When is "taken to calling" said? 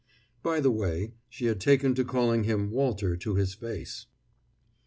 1.59-2.45